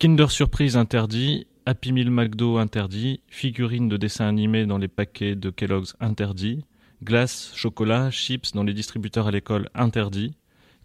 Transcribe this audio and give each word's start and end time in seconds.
Kinder 0.00 0.30
Surprise 0.30 0.78
interdit, 0.78 1.46
Happy 1.66 1.92
Meal 1.92 2.10
McDo 2.10 2.56
interdit, 2.56 3.20
figurines 3.28 3.90
de 3.90 3.98
dessins 3.98 4.26
animés 4.26 4.64
dans 4.64 4.78
les 4.78 4.88
paquets 4.88 5.34
de 5.34 5.50
Kellogg's 5.50 5.94
interdit, 6.00 6.64
glace, 7.04 7.52
chocolat, 7.54 8.10
chips 8.10 8.52
dans 8.54 8.64
les 8.64 8.72
distributeurs 8.72 9.26
à 9.26 9.30
l'école 9.30 9.68
interdit, 9.74 10.32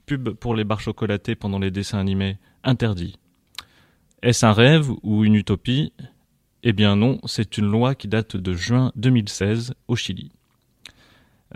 pub 0.05 0.31
pour 0.31 0.53
les 0.53 0.65
barres 0.65 0.81
chocolatées 0.81 1.35
pendant 1.35 1.59
les 1.59 1.71
dessins 1.71 1.97
animés 1.97 2.35
interdit. 2.65 3.17
Est-ce 4.21 4.45
un 4.45 4.51
rêve 4.51 4.91
ou 5.01 5.23
une 5.23 5.35
utopie? 5.35 5.93
Eh 6.63 6.73
bien 6.73 6.97
non, 6.97 7.21
c'est 7.23 7.57
une 7.57 7.71
loi 7.71 7.95
qui 7.95 8.09
date 8.09 8.35
de 8.35 8.53
juin 8.53 8.91
2016 8.97 9.75
au 9.87 9.95
Chili. 9.95 10.33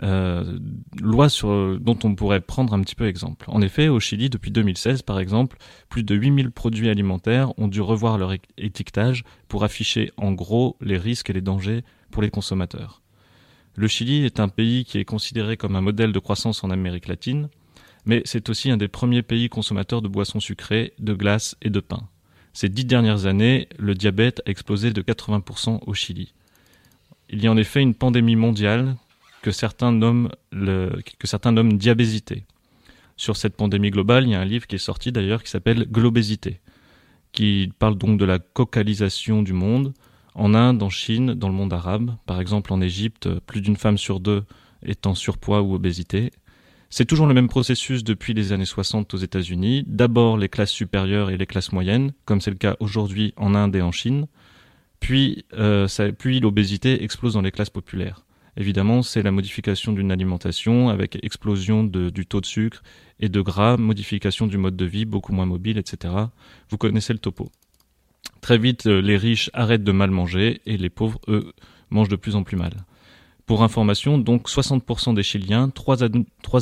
Euh, 0.02 0.58
loi 1.00 1.28
sur, 1.28 1.78
dont 1.78 1.98
on 2.04 2.14
pourrait 2.14 2.40
prendre 2.40 2.72
un 2.72 2.80
petit 2.80 2.94
peu 2.94 3.06
exemple. 3.06 3.46
En 3.48 3.60
effet, 3.60 3.88
au 3.88 4.00
Chili, 4.00 4.30
depuis 4.30 4.50
2016 4.50 5.02
par 5.02 5.18
exemple, 5.18 5.58
plus 5.88 6.04
de 6.04 6.14
8000 6.14 6.52
produits 6.52 6.88
alimentaires 6.88 7.58
ont 7.58 7.68
dû 7.68 7.80
revoir 7.80 8.16
leur 8.16 8.32
étiquetage 8.56 9.24
pour 9.48 9.64
afficher 9.64 10.12
en 10.16 10.32
gros 10.32 10.76
les 10.80 10.96
risques 10.96 11.30
et 11.30 11.32
les 11.32 11.40
dangers 11.40 11.82
pour 12.10 12.22
les 12.22 12.30
consommateurs. 12.30 13.02
Le 13.74 13.88
Chili 13.88 14.24
est 14.24 14.40
un 14.40 14.48
pays 14.48 14.84
qui 14.84 14.98
est 14.98 15.04
considéré 15.04 15.56
comme 15.56 15.76
un 15.76 15.80
modèle 15.80 16.12
de 16.12 16.18
croissance 16.18 16.64
en 16.64 16.70
Amérique 16.70 17.08
latine, 17.08 17.48
mais 18.06 18.22
c'est 18.24 18.48
aussi 18.48 18.70
un 18.70 18.76
des 18.76 18.88
premiers 18.88 19.22
pays 19.22 19.48
consommateurs 19.48 20.02
de 20.02 20.08
boissons 20.08 20.40
sucrées, 20.40 20.94
de 20.98 21.14
glace 21.14 21.56
et 21.62 21.70
de 21.70 21.80
pain. 21.80 22.08
Ces 22.52 22.68
dix 22.68 22.84
dernières 22.84 23.26
années, 23.26 23.68
le 23.78 23.94
diabète 23.94 24.40
a 24.46 24.50
explosé 24.50 24.92
de 24.92 25.02
80% 25.02 25.80
au 25.86 25.94
Chili. 25.94 26.32
Il 27.28 27.42
y 27.42 27.46
a 27.46 27.52
en 27.52 27.56
effet 27.56 27.80
une 27.80 27.94
pandémie 27.94 28.36
mondiale 28.36 28.96
que 29.42 29.50
certains 29.50 29.92
nomment, 29.92 30.30
le, 30.52 31.02
diabésité. 31.76 32.44
Sur 33.16 33.36
cette 33.36 33.56
pandémie 33.56 33.90
globale, 33.90 34.24
il 34.24 34.30
y 34.30 34.34
a 34.34 34.40
un 34.40 34.44
livre 34.44 34.66
qui 34.66 34.76
est 34.76 34.78
sorti 34.78 35.12
d'ailleurs 35.12 35.42
qui 35.42 35.50
s'appelle 35.50 35.86
Globésité, 35.90 36.60
qui 37.32 37.72
parle 37.78 37.96
donc 37.96 38.18
de 38.18 38.24
la 38.24 38.38
cocalisation 38.38 39.42
du 39.42 39.52
monde. 39.52 39.92
En 40.34 40.54
Inde, 40.54 40.82
en 40.82 40.90
Chine, 40.90 41.34
dans 41.34 41.48
le 41.48 41.54
monde 41.54 41.72
arabe, 41.72 42.14
par 42.24 42.40
exemple 42.40 42.72
en 42.72 42.80
Égypte, 42.80 43.28
plus 43.40 43.60
d'une 43.60 43.76
femme 43.76 43.98
sur 43.98 44.20
deux 44.20 44.44
est 44.82 45.06
en 45.06 45.14
surpoids 45.14 45.60
ou 45.60 45.74
obésité. 45.74 46.30
C'est 46.88 47.04
toujours 47.04 47.26
le 47.26 47.34
même 47.34 47.48
processus 47.48 48.02
depuis 48.04 48.34
les 48.34 48.52
années 48.52 48.64
60 48.64 49.12
aux 49.14 49.18
États-Unis. 49.18 49.84
D'abord 49.86 50.36
les 50.36 50.48
classes 50.48 50.72
supérieures 50.72 51.30
et 51.30 51.36
les 51.36 51.46
classes 51.46 51.72
moyennes, 51.72 52.12
comme 52.24 52.40
c'est 52.40 52.50
le 52.50 52.56
cas 52.56 52.76
aujourd'hui 52.80 53.32
en 53.36 53.54
Inde 53.54 53.76
et 53.76 53.82
en 53.82 53.92
Chine. 53.92 54.26
Puis, 54.98 55.44
euh, 55.54 55.86
puis 56.18 56.40
l'obésité 56.40 57.02
explose 57.04 57.34
dans 57.34 57.42
les 57.42 57.52
classes 57.52 57.70
populaires. 57.70 58.24
Évidemment, 58.56 59.02
c'est 59.02 59.22
la 59.22 59.30
modification 59.30 59.92
d'une 59.92 60.10
alimentation 60.10 60.88
avec 60.88 61.18
explosion 61.22 61.84
du 61.84 62.26
taux 62.26 62.40
de 62.40 62.46
sucre 62.46 62.82
et 63.20 63.28
de 63.28 63.40
gras, 63.40 63.76
modification 63.76 64.46
du 64.46 64.58
mode 64.58 64.76
de 64.76 64.84
vie, 64.84 65.04
beaucoup 65.04 65.32
moins 65.32 65.46
mobile, 65.46 65.78
etc. 65.78 66.14
Vous 66.68 66.78
connaissez 66.78 67.12
le 67.12 67.18
topo. 67.18 67.50
Très 68.40 68.58
vite, 68.58 68.86
euh, 68.86 69.00
les 69.00 69.16
riches 69.16 69.50
arrêtent 69.52 69.84
de 69.84 69.92
mal 69.92 70.10
manger 70.10 70.62
et 70.64 70.78
les 70.78 70.88
pauvres, 70.88 71.20
eux, 71.28 71.52
mangent 71.90 72.08
de 72.08 72.16
plus 72.16 72.36
en 72.36 72.42
plus 72.42 72.56
mal. 72.56 72.72
Pour 73.44 73.62
information, 73.62 74.16
donc 74.16 74.48
60% 74.48 75.14
des 75.14 75.22
Chiliens, 75.22 75.68
3, 75.70 76.04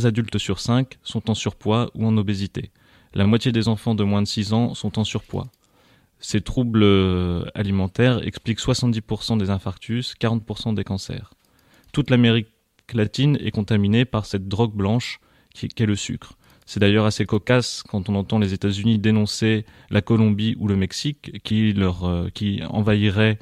adultes 0.07 0.39
sur 0.39 0.59
5, 0.59 0.99
sont 1.03 1.31
en 1.31 1.35
surpoids 1.35 1.91
ou 1.95 2.07
en 2.07 2.17
obésité. 2.17 2.73
La 3.15 3.27
moitié 3.27 3.53
des 3.53 3.69
enfants 3.69 3.95
de 3.95 4.05
moins 4.05 4.23
de 4.23 4.27
6 4.27 4.53
ans 4.53 4.75
sont 4.75 4.99
en 4.99 5.05
surpoids. 5.05 5.49
Ces 6.19 6.41
troubles 6.41 6.83
euh, 6.83 7.45
alimentaires 7.55 8.27
expliquent 8.27 8.61
70% 8.61 9.39
des 9.39 9.51
infarctus, 9.51 10.15
40% 10.21 10.75
des 10.75 10.83
cancers 10.83 11.31
toute 11.99 12.11
l'Amérique 12.11 12.47
latine 12.95 13.37
est 13.41 13.51
contaminée 13.51 14.05
par 14.05 14.25
cette 14.25 14.47
drogue 14.47 14.73
blanche 14.73 15.19
qui, 15.53 15.67
est 15.67 15.85
le 15.85 15.97
sucre. 15.97 16.35
C'est 16.65 16.79
d'ailleurs 16.79 17.07
assez 17.07 17.27
cocasse 17.27 17.83
quand 17.83 18.09
on 18.09 18.15
entend 18.15 18.39
les 18.39 18.55
États-Unis 18.55 19.01
dénoncer 19.01 19.67
la 19.91 20.01
Colombie 20.01 20.55
ou 20.61 20.69
le 20.69 20.77
Mexique 20.77 21.43
qui, 21.43 21.73
leur, 21.73 22.05
euh, 22.05 22.31
envahiraient 22.69 23.41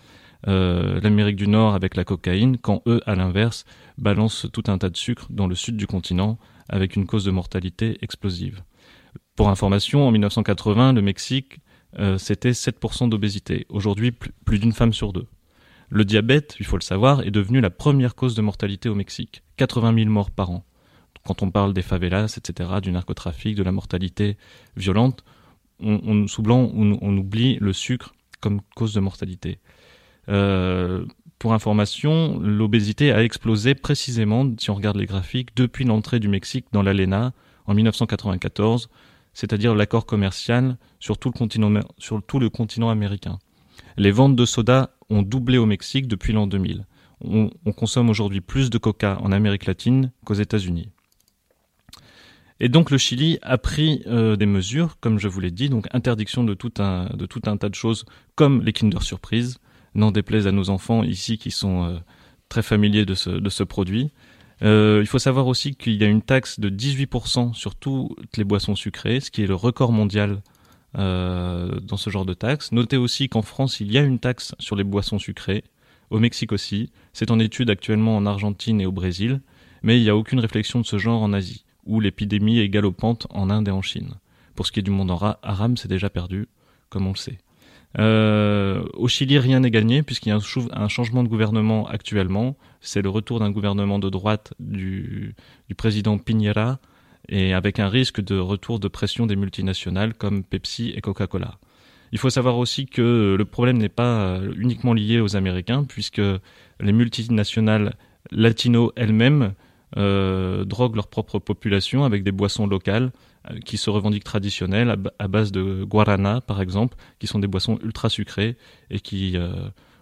euh, 0.48 0.98
l'Amérique 1.02 1.36
du 1.36 1.48
Nord 1.48 1.74
avec 1.74 1.96
la 1.96 2.04
cocaïne, 2.04 2.56
quand 2.56 2.80
eux, 2.86 3.02
à 3.04 3.14
l'inverse, 3.14 3.66
balancent 3.98 4.46
tout 4.54 4.64
un 4.68 4.78
tas 4.78 4.88
de 4.88 4.96
sucre 4.96 5.26
dans 5.28 5.48
le 5.48 5.54
sud 5.54 5.76
du 5.76 5.86
continent 5.86 6.38
avec 6.70 6.96
une 6.96 7.04
cause 7.04 7.26
de 7.26 7.30
mortalité 7.32 7.98
explosive. 8.00 8.62
Pour 9.36 9.50
information, 9.50 10.08
en 10.08 10.12
1980, 10.12 10.94
le 10.94 11.02
Mexique, 11.02 11.58
euh, 11.98 12.16
c'était 12.16 12.52
7% 12.52 13.10
d'obésité. 13.10 13.66
Aujourd'hui, 13.68 14.12
plus 14.12 14.58
d'une 14.58 14.72
femme 14.72 14.94
sur 14.94 15.12
deux. 15.12 15.26
Le 15.88 16.04
diabète, 16.04 16.56
il 16.58 16.66
faut 16.66 16.76
le 16.76 16.82
savoir, 16.82 17.22
est 17.22 17.30
devenu 17.30 17.60
la 17.60 17.70
première 17.70 18.14
cause 18.14 18.34
de 18.34 18.42
mortalité 18.42 18.88
au 18.88 18.94
Mexique. 18.94 19.42
80 19.56 19.94
000 19.94 20.10
morts 20.10 20.30
par 20.30 20.50
an. 20.50 20.64
Quand 21.24 21.42
on 21.42 21.50
parle 21.50 21.72
des 21.72 21.82
favelas, 21.82 22.38
etc., 22.38 22.70
du 22.82 22.92
narcotrafic, 22.92 23.56
de 23.56 23.62
la 23.62 23.72
mortalité 23.72 24.36
violente, 24.76 25.24
on, 25.80 26.26
sous 26.26 26.42
blanc, 26.42 26.70
on, 26.74 27.16
oublie 27.18 27.58
le 27.60 27.72
sucre 27.72 28.14
comme 28.40 28.60
cause 28.74 28.94
de 28.94 29.00
mortalité. 29.00 29.58
Euh, 30.28 31.04
pour 31.38 31.52
information, 31.52 32.38
l'obésité 32.40 33.12
a 33.12 33.22
explosé 33.22 33.74
précisément, 33.74 34.50
si 34.58 34.70
on 34.70 34.74
regarde 34.74 34.96
les 34.96 35.06
graphiques, 35.06 35.54
depuis 35.54 35.84
l'entrée 35.84 36.18
du 36.18 36.28
Mexique 36.28 36.66
dans 36.72 36.82
l'ALENA 36.82 37.32
en 37.66 37.74
1994, 37.74 38.88
c'est-à-dire 39.34 39.74
l'accord 39.74 40.06
commercial 40.06 40.78
sur 40.98 41.18
tout, 41.18 41.28
le 41.28 41.38
continent, 41.38 41.80
sur 41.98 42.22
tout 42.22 42.38
le 42.38 42.48
continent 42.48 42.88
américain. 42.88 43.38
Les 43.98 44.10
ventes 44.10 44.36
de 44.36 44.46
soda 44.46 44.95
ont 45.10 45.22
doublé 45.22 45.58
au 45.58 45.66
Mexique 45.66 46.08
depuis 46.08 46.32
l'an 46.32 46.46
2000. 46.46 46.86
On, 47.22 47.50
consomme 47.72 48.10
aujourd'hui 48.10 48.40
plus 48.40 48.68
de 48.68 48.78
coca 48.78 49.18
en 49.22 49.32
Amérique 49.32 49.66
latine 49.66 50.12
qu'aux 50.24 50.34
États-Unis. 50.34 50.90
Et 52.60 52.68
donc 52.68 52.90
le 52.90 52.98
Chili 52.98 53.38
a 53.42 53.58
pris 53.58 54.02
euh, 54.06 54.36
des 54.36 54.46
mesures, 54.46 54.98
comme 55.00 55.18
je 55.18 55.28
vous 55.28 55.40
l'ai 55.40 55.50
dit, 55.50 55.68
donc 55.68 55.86
interdiction 55.92 56.44
de 56.44 56.54
tout, 56.54 56.72
un, 56.78 57.08
tas 57.56 57.68
de 57.68 57.74
choses 57.74 58.04
comme 58.34 58.62
les 58.62 58.72
Kinder 58.72 59.02
Surprise, 59.02 59.58
n'en 59.94 60.10
déplaise 60.10 60.46
à 60.46 60.52
nos 60.52 60.68
enfants 60.70 61.02
ici 61.02 61.38
qui 61.38 61.50
sont 61.50 61.84
euh, 61.84 61.98
très 62.48 62.62
familiers 62.62 63.06
de 63.06 63.14
ce, 63.14 63.30
de 63.30 63.48
ce 63.50 63.62
produit. 63.62 64.12
Euh, 64.62 64.98
il 65.02 65.06
faut 65.06 65.18
savoir 65.18 65.46
aussi 65.46 65.74
qu'il 65.74 65.94
y 65.94 66.04
a 66.04 66.06
une 66.06 66.22
taxe 66.22 66.60
de 66.60 66.70
18% 66.70 67.54
sur 67.54 67.74
toutes 67.74 68.36
les 68.36 68.44
boissons 68.44 68.74
sucrées, 68.74 69.20
ce 69.20 69.30
qui 69.30 69.42
est 69.42 69.46
le 69.46 69.54
record 69.54 69.92
mondial 69.92 70.42
euh, 70.98 71.78
dans 71.80 71.96
ce 71.96 72.10
genre 72.10 72.24
de 72.24 72.34
taxe. 72.34 72.72
Notez 72.72 72.96
aussi 72.96 73.28
qu'en 73.28 73.42
France, 73.42 73.80
il 73.80 73.92
y 73.92 73.98
a 73.98 74.02
une 74.02 74.18
taxe 74.18 74.54
sur 74.58 74.76
les 74.76 74.84
boissons 74.84 75.18
sucrées, 75.18 75.64
au 76.10 76.18
Mexique 76.18 76.52
aussi. 76.52 76.90
C'est 77.12 77.30
en 77.30 77.38
étude 77.38 77.70
actuellement 77.70 78.16
en 78.16 78.26
Argentine 78.26 78.80
et 78.80 78.86
au 78.86 78.92
Brésil, 78.92 79.40
mais 79.82 79.98
il 79.98 80.02
n'y 80.02 80.10
a 80.10 80.16
aucune 80.16 80.40
réflexion 80.40 80.80
de 80.80 80.86
ce 80.86 80.98
genre 80.98 81.22
en 81.22 81.32
Asie, 81.32 81.64
où 81.84 82.00
l'épidémie 82.00 82.60
est 82.60 82.68
galopante 82.68 83.26
en 83.30 83.50
Inde 83.50 83.68
et 83.68 83.72
en 83.72 83.82
Chine. 83.82 84.14
Pour 84.54 84.66
ce 84.66 84.72
qui 84.72 84.80
est 84.80 84.82
du 84.82 84.90
monde 84.90 85.10
arabe, 85.42 85.76
c'est 85.76 85.88
déjà 85.88 86.08
perdu, 86.08 86.48
comme 86.88 87.06
on 87.06 87.12
le 87.12 87.16
sait. 87.16 87.38
Euh, 87.98 88.84
au 88.94 89.08
Chili, 89.08 89.38
rien 89.38 89.60
n'est 89.60 89.70
gagné 89.70 90.02
puisqu'il 90.02 90.28
y 90.28 90.32
a 90.32 90.38
un, 90.72 90.88
changement 90.88 91.22
de 91.22 91.28
gouvernement 91.28 91.86
actuellement. 91.88 92.56
C'est 92.80 93.02
le 93.02 93.08
retour 93.08 93.38
d'un 93.38 93.50
gouvernement 93.50 93.98
de 93.98 94.10
droite 94.10 94.52
du, 94.60 95.34
du 95.68 95.74
président 95.74 96.18
Piñera 96.18 96.78
et 97.28 97.54
avec 97.54 97.78
un 97.78 97.88
risque 97.88 98.20
de 98.20 98.38
retour 98.38 98.80
de 98.80 98.88
pression 98.88 99.26
des 99.26 99.36
multinationales 99.36 100.14
comme 100.14 100.44
Pepsi 100.44 100.92
et 100.94 101.00
Coca-Cola. 101.00 101.58
Il 102.12 102.18
faut 102.18 102.30
savoir 102.30 102.58
aussi 102.58 102.86
que 102.86 103.34
le 103.36 103.44
problème 103.44 103.78
n'est 103.78 103.88
pas 103.88 104.20
euh, 104.20 104.52
uniquement 104.56 104.94
lié 104.94 105.20
aux 105.20 105.36
Américains, 105.36 105.84
puisque 105.84 106.22
les 106.80 106.92
multinationales 106.92 107.96
latino 108.30 108.92
elles-mêmes 108.96 109.54
euh, 109.96 110.64
droguent 110.64 110.96
leur 110.96 111.08
propre 111.08 111.38
population 111.38 112.04
avec 112.04 112.22
des 112.22 112.32
boissons 112.32 112.66
locales 112.66 113.12
euh, 113.50 113.58
qui 113.60 113.76
se 113.76 113.90
revendiquent 113.90 114.24
traditionnelles 114.24 114.96
à, 115.18 115.28
base 115.28 115.52
de 115.52 115.84
guarana, 115.84 116.40
par 116.40 116.60
exemple, 116.60 116.96
qui 117.18 117.26
sont 117.26 117.38
des 117.38 117.48
boissons 117.48 117.78
ultra 117.82 118.08
sucrées 118.08 118.56
et 118.90 119.00
qui, 119.00 119.36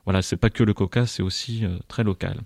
voilà, 0.05 0.23
c'est 0.23 0.37
pas 0.37 0.51
que 0.51 0.63
le 0.63 0.75
coca, 0.75 1.07
c'est 1.07 1.23
aussi 1.23 1.65
très 1.89 2.05
local. 2.05 2.43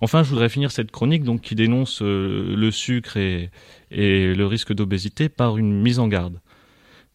Enfin, 0.00 0.22
je 0.22 0.30
voudrais 0.30 0.48
finir 0.48 0.70
cette 0.70 0.90
chronique 0.90 1.24
qui 1.40 1.54
dénonce 1.54 2.02
euh, 2.02 2.54
le 2.56 2.70
sucre 2.70 3.16
et, 3.16 3.50
le 3.90 4.44
risque 4.44 4.72
d'obésité 4.72 5.28
par 5.28 5.58
une 5.58 5.80
mise 5.80 5.98
en 5.98 6.08
garde. 6.08 6.40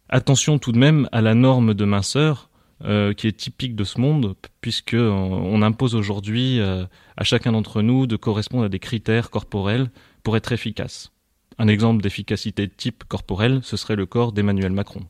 Attention 0.09 0.59
tout 0.59 0.71
de 0.71 0.77
même 0.77 1.07
à 1.11 1.21
la 1.21 1.33
norme 1.33 1.73
de 1.73 1.85
minceur 1.85 2.49
euh, 2.83 3.13
qui 3.13 3.27
est 3.27 3.37
typique 3.37 3.75
de 3.75 3.83
ce 3.85 4.01
monde, 4.01 4.35
puisque 4.59 4.97
on, 4.99 5.61
impose 5.61 5.95
aujourd'hui 5.95 6.59
euh, 6.59 6.85
à 7.15 7.23
chacun 7.23 7.53
d'entre 7.53 7.81
nous 7.81 8.07
de 8.07 8.17
correspondre 8.17 8.65
à 8.65 8.69
des 8.69 8.79
critères 8.79 9.29
corporels 9.29 9.89
pour 10.23 10.35
être 10.35 10.51
efficace. 10.51 11.11
Un 11.57 11.67
exemple 11.67 12.01
d'efficacité 12.01 12.67
type 12.67 13.05
corporel, 13.05 13.61
ce 13.63 13.77
serait 13.77 13.95
le 13.95 14.05
corps 14.05 14.33
d'Emmanuel 14.33 14.71
Macron. 14.71 15.01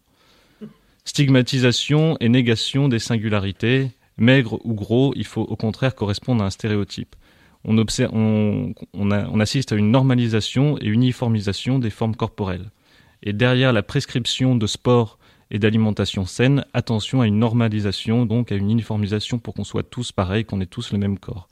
Stigmatisation 1.05 2.17
et 2.19 2.29
négation 2.29 2.87
des 2.87 2.99
singularités, 2.99 3.91
maigre 4.17 4.59
ou 4.63 4.73
gros, 4.73 5.13
il 5.15 5.25
faut 5.25 5.41
au 5.41 5.55
contraire 5.55 5.95
correspondre 5.95 6.43
à 6.43 6.47
un 6.47 6.49
stéréotype 6.49 7.15
on, 7.65 9.39
assiste 9.39 9.71
à 9.71 9.75
une 9.75 9.91
normalisation 9.91 10.77
et 10.79 10.87
uniformisation 10.87 11.79
des 11.79 11.89
formes 11.89 12.15
corporelles. 12.15 12.71
Et 13.23 13.33
derrière 13.33 13.73
la 13.73 13.83
prescription 13.83 14.55
de 14.55 14.67
sport 14.67 15.17
et 15.49 15.59
d'alimentation 15.59 16.25
saine, 16.25 16.65
attention 16.73 17.21
à 17.21 17.27
une 17.27 17.39
normalisation, 17.39 18.25
donc 18.25 18.51
à 18.51 18.55
une 18.55 18.69
uniformisation 18.69 19.39
pour 19.39 19.53
qu'on 19.53 19.63
soit 19.63 19.83
tous 19.83 20.11
pareils, 20.11 20.45
qu'on 20.45 20.61
ait 20.61 20.65
tous 20.65 20.91
le 20.91 20.97
même 20.97 21.19
corps. 21.19 21.47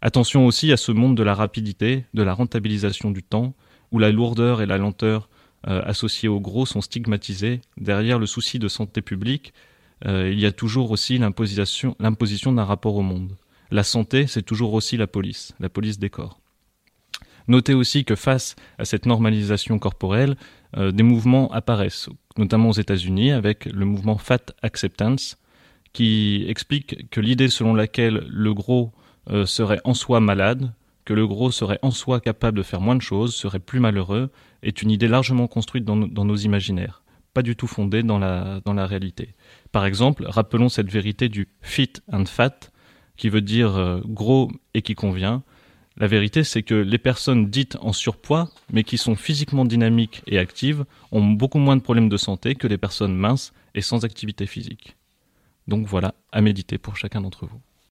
Attention 0.00 0.46
aussi 0.46 0.70
à 0.70 0.76
ce 0.76 0.92
monde 0.92 1.16
de 1.16 1.22
la 1.22 1.34
rapidité, 1.34 2.04
de 2.14 2.22
la 2.22 2.34
rentabilisation 2.34 3.10
du 3.10 3.22
temps, 3.22 3.54
où 3.90 3.98
la 3.98 4.12
lourdeur 4.12 4.62
et 4.62 4.66
la 4.66 4.78
lenteur 4.78 5.28
euh, 5.66 5.82
associées 5.84 6.28
au 6.28 6.38
gros 6.38 6.66
sont 6.66 6.80
stigmatisées 6.80 7.60
derrière 7.78 8.20
le 8.20 8.26
souci 8.26 8.60
de 8.60 8.68
santé 8.68 9.02
publique, 9.02 9.52
euh, 10.06 10.30
il 10.30 10.38
y 10.38 10.46
a 10.46 10.52
toujours 10.52 10.92
aussi 10.92 11.18
l'imposition 11.18 12.52
d'un 12.52 12.64
rapport 12.64 12.94
au 12.94 13.02
monde. 13.02 13.32
La 13.70 13.82
santé, 13.82 14.26
c'est 14.26 14.42
toujours 14.42 14.72
aussi 14.72 14.96
la 14.96 15.06
police, 15.06 15.54
la 15.60 15.68
police 15.68 15.98
des 15.98 16.10
corps. 16.10 16.40
Notez 17.48 17.74
aussi 17.74 18.04
que 18.04 18.14
face 18.14 18.56
à 18.78 18.84
cette 18.84 19.06
normalisation 19.06 19.78
corporelle, 19.78 20.36
euh, 20.76 20.92
des 20.92 21.02
mouvements 21.02 21.50
apparaissent, 21.50 22.10
notamment 22.36 22.68
aux 22.68 22.74
États-Unis, 22.74 23.32
avec 23.32 23.64
le 23.64 23.86
mouvement 23.86 24.18
Fat 24.18 24.52
Acceptance, 24.62 25.38
qui 25.94 26.44
explique 26.46 27.08
que 27.10 27.20
l'idée 27.20 27.48
selon 27.48 27.74
laquelle 27.74 28.26
le 28.28 28.52
gros 28.52 28.92
euh, 29.30 29.46
serait 29.46 29.80
en 29.84 29.94
soi 29.94 30.20
malade, 30.20 30.72
que 31.06 31.14
le 31.14 31.26
gros 31.26 31.50
serait 31.50 31.78
en 31.80 31.90
soi 31.90 32.20
capable 32.20 32.58
de 32.58 32.62
faire 32.62 32.82
moins 32.82 32.96
de 32.96 33.02
choses, 33.02 33.34
serait 33.34 33.60
plus 33.60 33.80
malheureux, 33.80 34.30
est 34.62 34.82
une 34.82 34.90
idée 34.90 35.08
largement 35.08 35.46
construite 35.46 35.84
dans, 35.84 35.96
nos 35.96 36.36
imaginaires, 36.36 37.02
pas 37.32 37.42
du 37.42 37.56
tout 37.56 37.66
fondée 37.66 38.02
dans 38.02 38.18
la, 38.18 38.60
dans 38.66 38.74
la 38.74 38.86
réalité. 38.86 39.34
Par 39.72 39.86
exemple, 39.86 40.26
rappelons 40.26 40.68
cette 40.68 40.90
vérité 40.90 41.30
du 41.30 41.48
fit 41.62 41.92
and 42.12 42.26
fat, 42.26 42.70
qui 43.18 43.28
veut 43.28 43.42
dire 43.42 43.76
euh, 43.76 44.00
gros 44.06 44.50
et 44.72 44.80
qui 44.80 44.94
convient, 44.94 45.42
la 45.98 46.06
vérité, 46.06 46.44
c'est 46.44 46.62
que 46.62 46.74
les 46.74 46.98
personnes 46.98 47.50
dites 47.50 47.76
en 47.80 47.92
surpoids, 47.92 48.48
mais 48.72 48.84
qui 48.84 48.98
sont 48.98 49.16
physiquement 49.16 49.64
dynamiques 49.64 50.22
et 50.28 50.38
actives, 50.38 50.84
ont 51.10 51.24
beaucoup 51.24 51.58
moins 51.58 51.76
de 51.76 51.82
problèmes 51.82 52.08
de 52.08 52.16
santé 52.16 52.54
que 52.54 52.68
les 52.68 52.78
personnes 52.78 53.16
minces 53.16 53.52
et 53.74 53.80
sans 53.80 54.04
activité 54.04 54.46
physique. 54.46 54.96
Donc 55.66 55.86
voilà, 55.86 56.14
à 56.30 56.40
méditer 56.40 56.78
pour 56.78 56.96
chacun 56.96 57.20
d'entre 57.20 57.46
vous. 57.46 57.60